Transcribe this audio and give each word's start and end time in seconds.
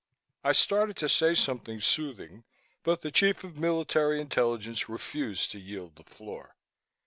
I 0.43 0.53
started 0.53 0.97
to 0.97 1.07
say 1.07 1.35
something 1.35 1.79
soothing 1.79 2.43
but 2.81 3.03
the 3.03 3.11
Chief 3.11 3.43
of 3.43 3.59
Military 3.59 4.19
Intelligence 4.19 4.89
refused 4.89 5.51
to 5.51 5.59
yield 5.59 5.95
the 5.95 6.03
floor. 6.03 6.55